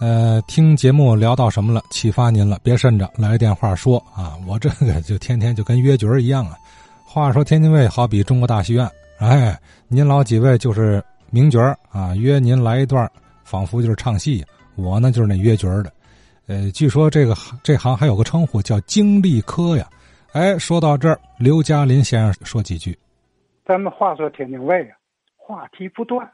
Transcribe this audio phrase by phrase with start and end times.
[0.00, 1.82] 呃，听节目聊到什么了？
[1.90, 2.60] 启发您了？
[2.62, 6.56] 别慎着，来电话说啊，我这个就天天就跟约局儿一样啊。
[7.04, 8.88] 话说天津卫好比中国大戏院，
[9.18, 9.58] 哎，
[9.88, 13.10] 您老几位就是名角啊，约您来一段，
[13.42, 14.44] 仿佛就是唱戏。
[14.76, 15.92] 我呢就是那约角的，
[16.46, 17.34] 呃，据说这个
[17.64, 19.88] 这行还有个称呼叫经历科呀。
[20.30, 22.96] 哎，说到这儿，刘嘉林先生说几句。
[23.66, 24.94] 咱们话说天津卫啊，
[25.36, 26.24] 话题不断，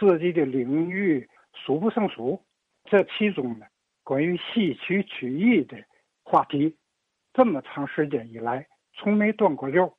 [0.00, 2.40] 涉及的领域数不胜数。
[2.92, 3.64] 这其中呢，
[4.04, 5.82] 关于戏曲曲艺的
[6.22, 6.76] 话题，
[7.32, 9.96] 这么长时间以来从没断过溜。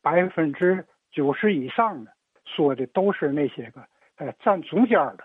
[0.00, 2.12] 百分之九十以上的
[2.46, 5.24] 说的都是那些个呃站中间的。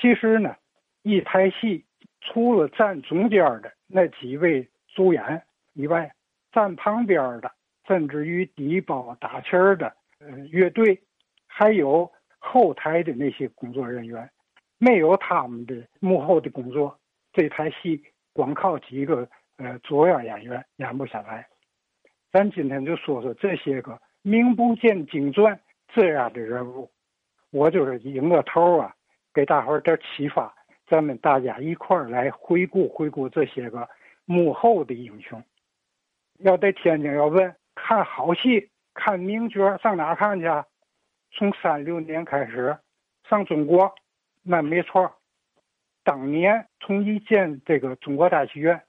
[0.00, 0.56] 其实呢，
[1.02, 1.84] 一台戏
[2.22, 5.42] 除了站中间的那几位主演
[5.74, 6.10] 以外，
[6.52, 7.52] 站旁边的，
[7.86, 11.02] 甚至于底包打旗儿的呃乐队，
[11.46, 14.30] 还有后台的那些工作人员，
[14.82, 16.98] 没有他们的幕后的工作，
[17.34, 18.02] 这台戏
[18.32, 19.28] 光靠几个
[19.58, 21.46] 呃主要演员演不下来。
[22.32, 26.90] 咱今天就说说这些个名不见经传这样的人物，
[27.50, 28.94] 我就是引个头啊，
[29.34, 30.54] 给大伙儿点启发，
[30.88, 33.86] 咱们大家一块儿来回顾回顾这些个
[34.24, 35.42] 幕后的英雄。
[36.38, 40.46] 要在天津要问看好戏、看名角上哪看去？
[41.32, 42.78] 从三六年开始
[43.28, 43.94] 上中国，
[44.42, 45.14] 那没错。
[46.02, 48.82] 当年从一建这个中国大戏院，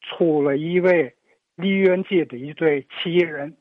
[0.00, 1.14] 出了一位。
[1.56, 3.56] 梨园界的一对奇人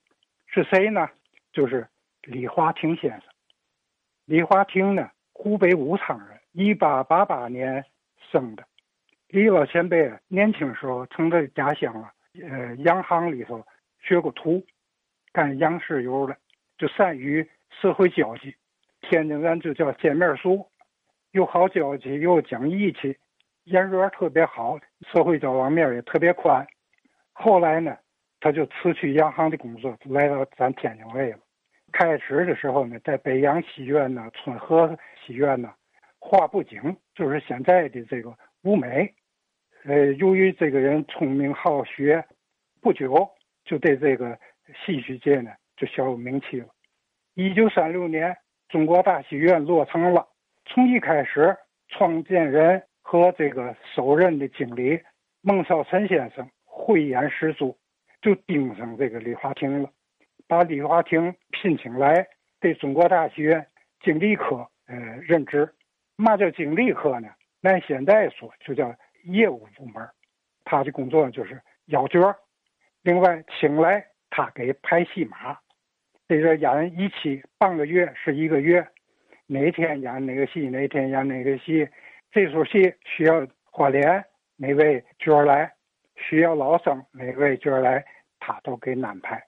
[0.48, 1.08] 是谁呢？
[1.54, 1.88] 就是
[2.24, 3.22] 李华亭先生。
[4.26, 7.86] 李华亭呢，湖北武昌人，一八八八年
[8.30, 8.66] 生的。
[9.30, 13.66] 李老前辈年轻时候曾在家乡啊，呃，洋行里头
[14.02, 14.62] 学过徒，
[15.32, 16.36] 干洋事油的，
[16.78, 18.54] 就善于社会交际。
[19.00, 20.70] 天津人就叫见面熟，
[21.36, 23.14] 又好交际，又讲义气，
[23.66, 24.80] 人缘特别好，
[25.12, 26.66] 社会交往面也特别宽。
[27.34, 27.98] 后来呢，
[28.40, 31.40] 他就辞去洋行的工作，来到咱天津卫了。
[31.92, 35.74] 开始的时候呢，在北洋戏院呢、春和戏院呢，
[36.20, 38.34] 画布景，就是现在的这个
[38.64, 39.14] 舞美。
[39.84, 42.24] 呃，由于这个人聪明好学，
[42.82, 43.30] 不久
[43.66, 44.40] 就对这个
[44.86, 46.68] 戏曲界呢就小有名气了。
[47.34, 48.38] 一九三六年，
[48.70, 50.26] 中国大戏院落成了。
[50.66, 51.56] 从一开始，
[51.88, 55.00] 创建人和这个首任的经理
[55.42, 56.50] 孟少臣先生。
[56.66, 57.78] 慧眼识珠，
[58.22, 59.90] 就盯上这个李华亭了，
[60.48, 62.28] 把李华亭聘请来
[62.60, 63.66] 对中国大学
[64.02, 65.74] 经理科呃任职。
[66.18, 67.30] 嘛叫经理科呢？
[67.62, 68.94] 按现在说就叫
[69.24, 70.06] 业务部门。
[70.66, 72.36] 他的工作就是要角，
[73.04, 75.58] 另外请来他给排戏码。
[76.28, 78.86] 这个演一期半个月是一个月，
[79.48, 81.88] 哪天演哪个戏，哪天演哪个戏，
[82.32, 84.26] 这出戏需要花脸，
[84.58, 85.72] 哪位角来。
[86.18, 88.06] 需要老生哪位角来，
[88.40, 89.46] 他都给安排。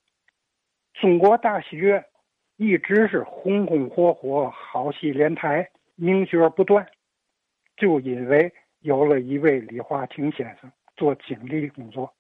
[0.95, 2.03] 中国大戏院
[2.57, 6.85] 一直是红红火火，好戏连台，名角不断。
[7.77, 12.13] 就因为有了一位李华亭先生做经理工作，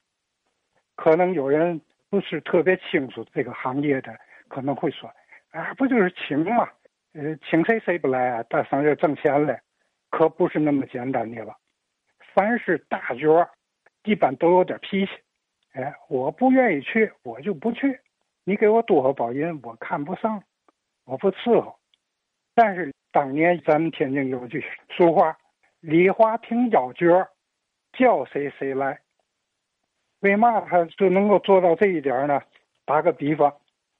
[0.95, 4.17] 可能有人不是特别清楚这个行业的，
[4.47, 5.11] 可能会说
[5.51, 6.69] ：“啊，不就是请吗？
[7.17, 8.43] 呃，请谁谁不来啊？
[8.43, 9.61] 到上这挣钱来，
[10.11, 11.53] 可不是那么简单的了。
[12.33, 13.49] 凡是大角。”
[14.03, 15.11] 一般都有点脾气，
[15.73, 17.99] 哎，我不愿意去，我就不去。
[18.45, 20.41] 你给我多少包银，我看不上，
[21.03, 21.77] 我不伺候。
[22.55, 24.63] 但是当年咱们天津有句
[24.95, 25.37] 俗话
[25.81, 27.27] ：“李华亭要角，
[27.91, 28.97] 叫谁谁来。”
[30.21, 32.41] 为嘛他就能够做到这一点呢？
[32.85, 33.53] 打个比方，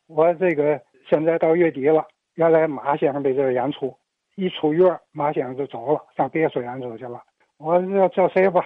[0.06, 2.08] 我这个现在到月底了，
[2.38, 3.98] 原来马先生在这演出，
[4.36, 7.24] 一出院，马先生就走了，上别处演出去了。
[7.58, 8.64] 我要叫谁吧？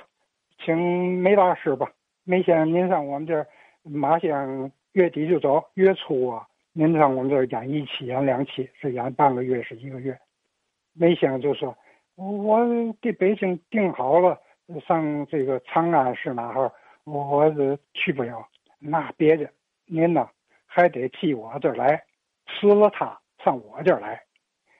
[0.59, 1.89] 请梅大师吧，
[2.25, 3.47] 梅先生您上我们这儿，
[3.83, 10.19] 马先生月底就走，月初啊，您上我们这儿演一期，演两期，是演半个月，是一个月。
[10.93, 11.73] 梅先生就说
[12.17, 12.59] ：“我
[13.01, 14.37] 给北京订好了，
[14.85, 16.69] 上这个长安是哪哈？
[17.05, 18.45] 我是去不了。
[18.79, 19.49] 那别的，
[19.85, 20.27] 您呢
[20.65, 22.03] 还得替我这儿来，
[22.47, 24.23] 辞了他上我这儿来。”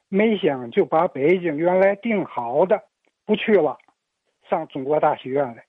[0.10, 2.84] 梅先生就把北京原来定好的
[3.26, 3.78] 不去了，
[4.50, 5.66] 上中国大戏院来。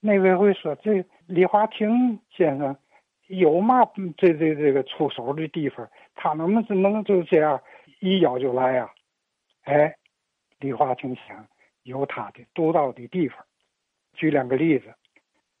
[0.00, 2.76] 那位会说：“这李华亭先生
[3.28, 3.84] 有嘛
[4.16, 5.88] 这这这个出手的地方？
[6.14, 7.60] 他能不能就这样
[8.00, 8.90] 一邀就来呀？”
[9.62, 9.96] 哎，
[10.58, 11.46] 李华亭想
[11.84, 13.38] 有他的独到的地方。
[14.14, 14.92] 举两个例子，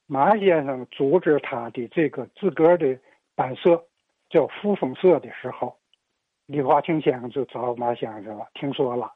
[0.06, 2.98] 马先生组织他的这个自个儿的
[3.34, 3.86] 班社
[4.28, 5.78] 叫扶风社的时候，
[6.46, 8.46] 李华清先生就找马先生了。
[8.54, 9.10] 听说了，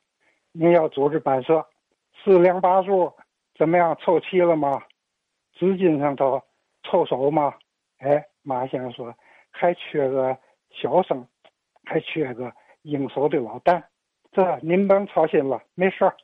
[0.53, 1.67] 您要组织班社，
[2.23, 3.13] 四两八柱
[3.57, 3.95] 怎么样？
[3.97, 4.83] 凑齐了吗？
[5.59, 6.43] 资金上头
[6.85, 7.55] 凑手吗？
[7.99, 9.15] 哎，马先生说
[9.51, 10.37] 还缺个
[10.71, 11.27] 小生，
[11.85, 12.53] 还缺个
[12.83, 13.83] 应手的老旦。
[14.33, 16.17] 这您甭操心了，没事儿。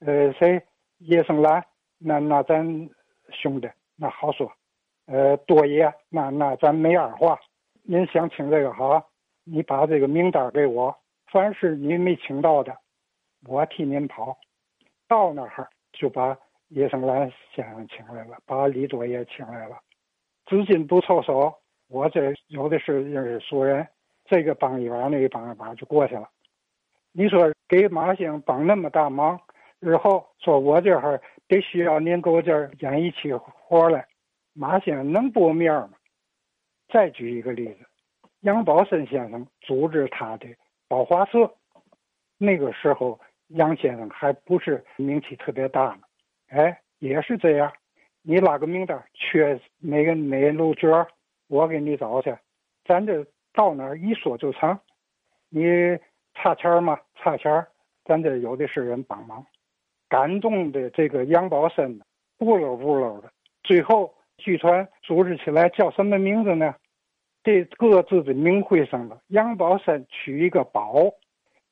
[0.00, 0.62] 呃，谁
[0.98, 1.64] 叶生兰？
[1.98, 2.64] 那那咱
[3.30, 4.50] 兄弟那好说。
[5.06, 7.38] 呃，多爷，那那咱没二话。
[7.82, 9.02] 您想请这个好，
[9.48, 10.94] 你把这个名单给我，
[11.30, 12.76] 凡是您没请到的，
[13.46, 14.36] 我替您跑。
[15.06, 16.36] 到那儿就把
[16.70, 19.78] 叶生兰先生请来了，把李多也请来了。
[20.46, 21.54] 资金不凑手，
[21.88, 23.86] 我这有的是认识熟人，
[24.24, 26.28] 这个帮一把，那个帮一把就过去了。
[27.12, 29.40] 你说给马兴帮那么大忙，
[29.78, 34.04] 日后说我这儿得需要您给我这儿演一起活来，
[34.54, 35.92] 马先生能驳面吗？
[36.88, 37.86] 再举一个例子，
[38.40, 40.46] 杨宝森先生组织他的
[40.88, 41.52] 宝华社，
[42.38, 43.18] 那个时候
[43.48, 46.00] 杨先生还不是名气特别大呢，
[46.48, 47.72] 哎，也是这样，
[48.22, 51.06] 你拉个名单，缺哪个哪路角，
[51.48, 52.36] 我给你找去，
[52.84, 54.78] 咱这到哪儿一说就成，
[55.48, 55.64] 你。
[56.38, 57.00] 差钱吗？
[57.14, 57.66] 差钱
[58.04, 59.42] 咱这有的是人帮忙。
[60.06, 61.98] 感动的这个杨宝森，
[62.36, 63.32] 不溜不溜的。
[63.62, 66.74] 最后剧团组织起来叫什么名字呢？
[67.46, 69.22] 这各自的名讳上了。
[69.28, 70.94] 杨宝森取一个宝，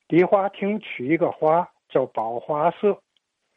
[0.07, 2.97] 李华亭取一个华，叫宝华社。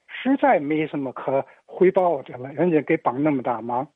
[0.09, 3.87] 实在没什么可回报的了，人家给帮那么大忙。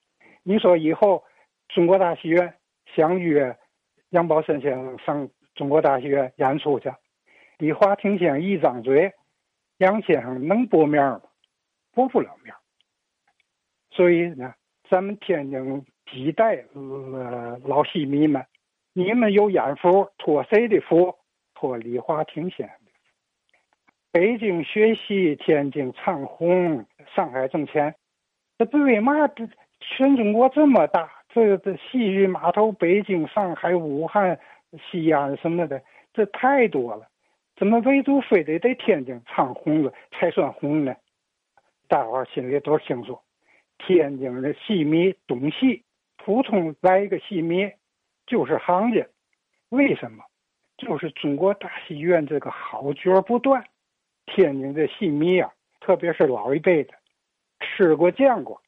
[0.44, 1.24] 你说以后
[1.66, 2.54] 中国大戏院
[2.94, 3.58] 想约
[4.10, 6.92] 杨宝森先生上中国大戏院演出去？
[7.58, 9.12] 李华亭先生一张嘴，
[9.78, 11.20] 杨先生能驳面吗？
[11.92, 12.54] 驳不了面。
[13.90, 14.54] 所以呢，
[14.88, 18.44] 咱们天津几代呃老戏迷们，
[18.92, 21.14] 你们有眼福，托谁的福？
[21.54, 22.76] 托李华亭先生。
[24.10, 26.84] 北京学戏，天津唱红，
[27.14, 27.94] 上海挣钱，
[28.58, 29.26] 这不为嘛？
[29.28, 29.48] 这
[29.80, 34.38] 全中国这么大，这这戏剧码头，北京、上海、武汉、
[34.90, 35.82] 西安什么的，
[36.12, 37.08] 这太多了。
[37.56, 40.94] 怎么唯独非得在天津唱红了才算红呢？
[41.88, 43.18] 大伙心里都清楚，
[43.78, 45.82] 天津的戏迷懂戏，
[46.24, 47.70] 普通来一个戏迷
[48.26, 49.06] 就是行家。
[49.70, 50.24] 为什么？
[50.76, 53.64] 就是中国大戏院这个好角不断，
[54.26, 56.94] 天津的戏迷啊，特别是老一辈的，
[57.60, 58.60] 吃过见过，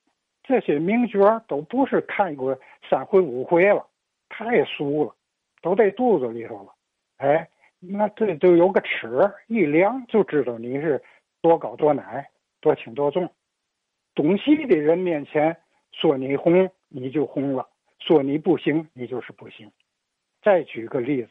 [0.42, 2.58] 这些名角都不是看过
[2.88, 3.86] 三回五回了，
[4.28, 5.14] 太熟了，
[5.62, 6.74] 都在肚子里头了。
[7.16, 7.48] 哎。
[7.86, 11.02] 那这都有个尺，一量就知道你是
[11.42, 12.26] 多高多矮、
[12.62, 13.30] 多轻多重。
[14.14, 15.54] 懂戏的人面前
[15.92, 17.66] 说你红，你就红了；
[17.98, 19.68] 说你不行，你就是不行。
[20.40, 21.30] 再举个例子，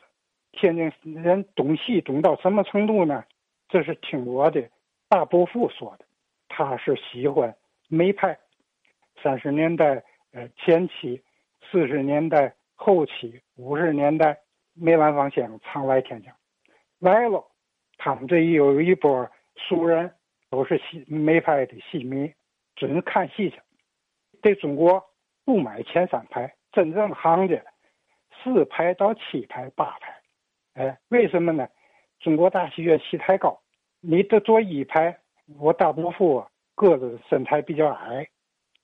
[0.52, 0.92] 天津
[1.24, 3.24] 人懂戏懂到什么程度呢？
[3.70, 4.70] 这是听我的
[5.08, 6.06] 大伯父说的，
[6.50, 7.56] 他是喜欢
[7.88, 8.38] 梅派，
[9.22, 11.22] 三十年代呃前期、
[11.72, 14.38] 四十年代后期、五十年代，
[14.74, 16.30] 梅兰芳先生常来天津。
[17.00, 17.42] 来了，
[17.98, 20.12] 他们这一有一波熟人，
[20.50, 22.34] 都是戏梅派的戏迷，
[22.76, 23.62] 准看戏去。
[24.42, 25.02] 在中国
[25.46, 27.62] 不买前三排，真正行家
[28.42, 30.22] 四排到七排、八排。
[30.74, 31.68] 哎，为什么呢？
[32.20, 33.62] 中国大戏院戏太高，
[34.00, 35.20] 你得坐一排。
[35.60, 38.28] 我大伯父个子身材比较矮，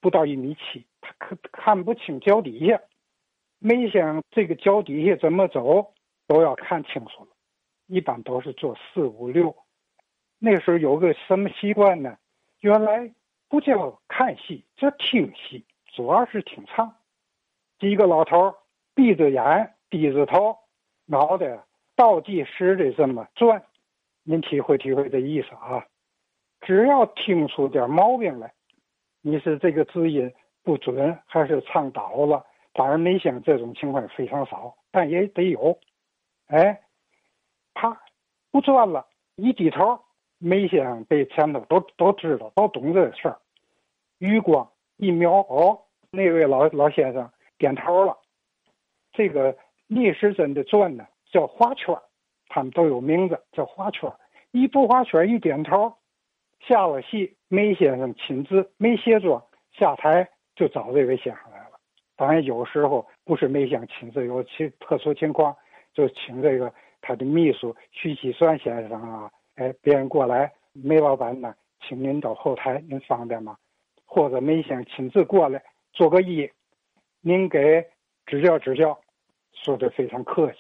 [0.02, 2.82] 不到一米七，他可看不清脚底下。
[3.60, 5.94] 没想这个脚底下怎么走，
[6.28, 7.30] 都要看清楚了。
[7.88, 9.56] 一般都是坐四五六，
[10.38, 12.18] 那时候有个什么习惯呢？
[12.60, 13.12] 原来
[13.48, 15.66] 不叫看戏，叫听戏，
[16.00, 16.96] 主要是听唱。
[17.78, 18.56] 几个老头
[18.96, 20.56] 闭着眼，低着头，
[21.06, 21.60] 脑袋
[21.94, 23.62] 倒计时的这么转，
[24.24, 25.86] 您体会体会这意思啊？
[26.62, 28.54] 只要听出点毛病来，
[29.20, 32.46] 你是这个字音不准，还是唱倒了？
[32.72, 35.78] 当然，没像这种情况非常少，但也得有。
[36.48, 36.80] 哎。
[37.74, 38.02] 啪，
[38.52, 40.00] 不转了，一低头，
[40.38, 43.38] 梅先生被前头都都知道，都懂这事儿。
[44.20, 48.18] 余光一瞄，哦，那位老老先生点头了。
[49.12, 49.56] 这个
[49.88, 51.96] 逆时针的转呢，叫画圈
[52.48, 54.12] 他们都有名字，叫画圈
[54.52, 55.94] 一不画圈一点头，
[56.60, 61.80] 下了戏，梅先生亲自没卸妆下台，就找这位先生来了。
[62.16, 65.56] 当然，有时候不是梅先生亲自，有其特殊情况，
[65.94, 66.74] 就请这个。
[67.02, 73.56] 他的秘书徐锡算先生啊，哎，别人过来，梅老板呢，请您到后台，您方便吗？
[74.06, 75.64] 或者梅先生亲自过来
[76.00, 76.50] 做个揖，
[77.20, 77.86] 您给
[78.26, 78.98] 指教指教，
[79.52, 80.58] 说的非常客气。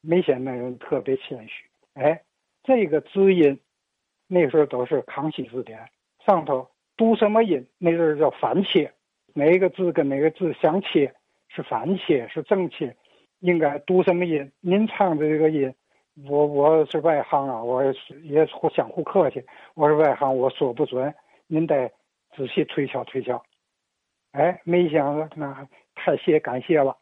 [0.00, 2.22] 梅先生那人特别谦虚，哎，
[2.62, 3.60] 这个字音，
[4.26, 5.78] 那时候都是康熙字典，
[6.24, 8.90] 上头读什么音，那时候叫反切，
[9.34, 11.14] 哪个字跟哪个字相切，
[11.48, 12.96] 是反切是正切，
[13.40, 14.50] 应该读什么音？
[14.60, 15.70] 您唱的这个音，
[16.26, 17.84] 我我是外行啊，我
[18.22, 21.14] 也互相互客气，我是外行，我说不准，
[21.46, 21.92] 您得
[22.34, 23.44] 仔细推敲推敲。
[24.32, 26.96] 哎，没想到那太谢感谢了，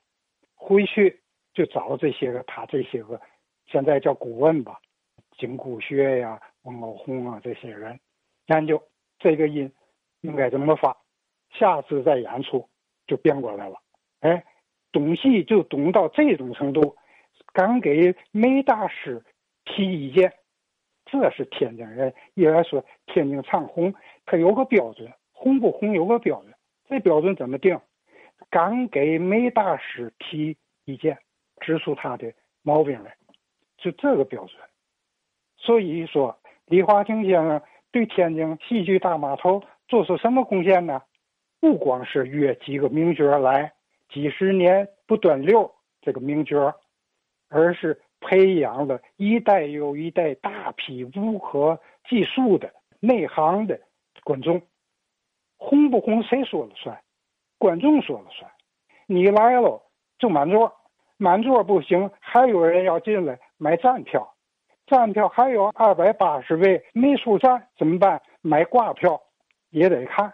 [0.56, 1.20] 回去
[1.54, 3.20] 就找这些个他这些个，
[3.66, 4.80] 现在叫顾问吧，
[5.38, 7.98] 景谷学呀、王老红啊这些人
[8.46, 8.82] 研究
[9.18, 9.72] 这个音
[10.22, 10.96] 应该怎么发，
[11.50, 12.68] 下次再演出
[13.06, 13.76] 就变过来了。
[14.20, 14.44] 哎，
[14.90, 16.96] 懂戏就懂到这种程度，
[17.52, 19.24] 敢给梅大师
[19.64, 20.32] 提意见，
[21.04, 22.12] 这是天津人。
[22.34, 23.94] 一来说天津唱红，
[24.26, 26.52] 他有个标准，红不红有个标准。
[26.90, 27.80] 这标准怎么定？
[28.50, 31.16] 敢给梅大师提意见，
[31.60, 32.32] 指出他的
[32.62, 33.14] 毛病来，
[33.78, 34.60] 就这个标准。
[35.56, 41.00] 所以说，李华亭先生对天津戏剧大码头做出什么贡献呢？
[41.60, 43.72] 不光是约几个名角来，
[44.08, 46.74] 几十年不断溜这个名角，
[47.50, 51.78] 而是培养了一代又一代大批无可
[52.08, 53.78] 计数的内行的
[54.24, 54.60] 观众。
[55.60, 56.98] 红不红谁说了算？
[57.58, 58.50] 观众说了算。
[59.06, 59.82] 你来了
[60.18, 60.72] 就满座，
[61.18, 64.34] 满座不行，还有人要进来买站票，
[64.86, 68.22] 站票还有二百八十位没出站怎么办？
[68.40, 69.20] 买挂票
[69.68, 70.32] 也得看。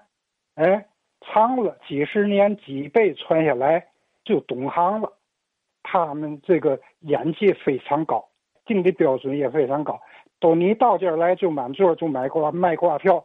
[0.55, 0.87] 哎，
[1.21, 3.85] 长了几十年几辈传下来
[4.25, 5.13] 就懂行了。
[5.83, 8.25] 他们这个眼界非常高，
[8.65, 10.01] 定的标准也非常高。
[10.39, 13.25] 都你到这儿来就满座就买挂卖挂票，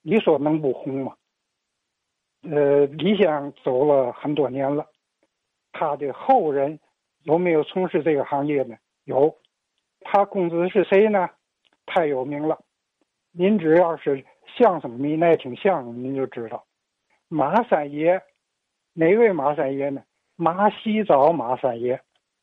[0.00, 1.14] 你说能不红吗？
[2.42, 4.86] 呃，李先走了很多年了，
[5.72, 6.78] 他的后人
[7.22, 8.76] 有没有从事这个行业呢？
[9.04, 9.34] 有，
[10.00, 11.30] 他公子是谁呢？
[11.86, 12.58] 太有名了，
[13.32, 14.24] 您只要是
[14.56, 16.64] 相声迷爱听相声，您就知道
[17.28, 18.20] 马三爷。
[18.94, 20.02] 哪位马三爷呢？
[20.36, 22.00] 马洗澡马三爷。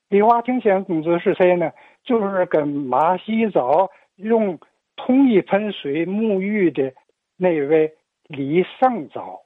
[0.08, 1.72] 李华亭先生公子是谁呢？
[2.03, 4.58] 就是跟马洗澡用
[4.96, 6.91] 同一盆水沐浴的
[7.38, 7.94] 那位
[8.27, 9.41] 李胜藻。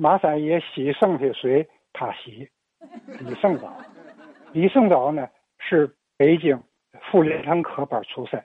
[0.00, 2.48] 马三爷洗剩下水，他洗。
[3.18, 3.76] 李胜藻，
[4.52, 5.28] 李胜藻呢
[5.58, 6.62] 是北京
[7.10, 8.40] 傅连城科班出身，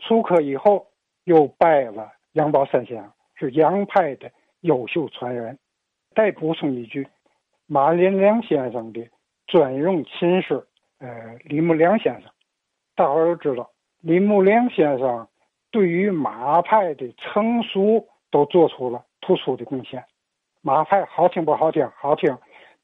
[0.00, 0.84] 出科以后
[1.22, 4.28] 又拜了杨宝山先生，是杨派的
[4.62, 5.56] 优秀传人。
[6.16, 7.06] 再补充一句，
[7.66, 9.08] 马连良先生的
[9.46, 10.66] 专用琴师，
[10.98, 12.28] 呃，李木良先生，
[12.96, 13.70] 大伙都知道，
[14.00, 15.28] 李木良先生
[15.70, 20.04] 对于马派的成熟都做出了突出的贡献。
[20.62, 21.88] 马派好听不好听？
[21.96, 22.36] 好听，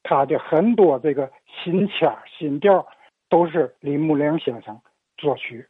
[0.03, 2.85] 他的很多这个新腔新调
[3.29, 4.79] 都是李木良先生
[5.17, 5.67] 作曲。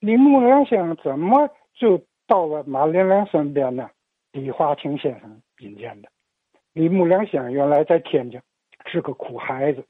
[0.00, 3.88] 李木良先生怎么就到了马连良身边呢？
[4.32, 6.08] 李华清先生引荐的。
[6.72, 8.40] 李木良先生原来在天津
[8.86, 9.84] 是个苦孩子，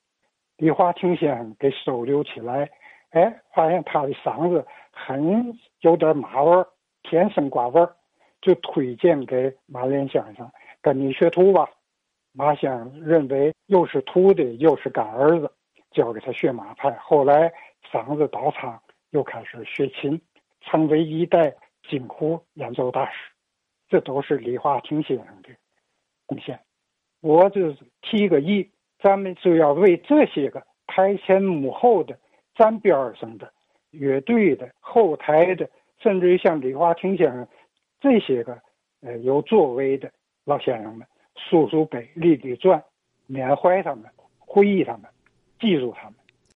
[0.56, 2.70] 李华清先生给收留起来，
[3.10, 6.66] 哎，发现他的嗓子很有点马味儿，
[7.02, 7.96] 天生瓜味儿，
[8.40, 10.50] 就推荐给马连先生。
[10.82, 11.70] 跟你学徒吧，
[12.32, 15.50] 马先生认为又是徒弟又是干儿子，
[15.92, 16.90] 教给他学马派。
[16.96, 17.52] 后来
[17.90, 20.20] 嗓子倒唱，又开始学琴，
[20.60, 21.54] 成为一代
[21.88, 23.30] 京胡演奏大师。
[23.88, 25.50] 这都是李华亭先生的
[26.26, 26.58] 贡献。
[27.20, 32.18] 我就是提个议，咱们就要为这些个台前幕后的、
[32.56, 33.52] 站边上的、
[33.90, 35.70] 乐队的、后台的，
[36.00, 37.46] 甚至于像李华亭先生
[38.00, 38.60] 这些个
[39.02, 40.10] 呃有作为的。
[40.44, 41.06] 老先生们，
[41.36, 42.82] 书书碑，立立传，
[43.26, 45.02] 缅怀他们，回忆他们，
[45.60, 46.14] 记住他们。